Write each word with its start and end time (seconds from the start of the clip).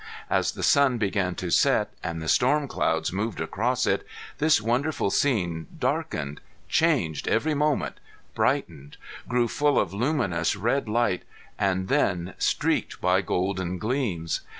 As 0.31 0.53
the 0.53 0.63
sun 0.63 0.97
began 0.97 1.35
to 1.35 1.51
set 1.51 1.91
and 2.03 2.23
the 2.23 2.27
storm 2.27 2.67
clouds 2.67 3.13
moved 3.13 3.39
across 3.39 3.85
it 3.85 4.03
this 4.39 4.59
wondrous 4.59 4.97
scene 5.15 5.67
darkened, 5.77 6.41
changed 6.67 7.27
every 7.27 7.53
moment, 7.53 7.99
brightened, 8.33 8.97
grew 9.27 9.47
full 9.47 9.79
of 9.79 9.93
luminous 9.93 10.55
red 10.55 10.89
light 10.89 11.21
and 11.59 11.87
then 11.87 12.33
streaked 12.39 12.99
by 12.99 13.21
golden 13.21 13.77
gleams. 13.77 14.41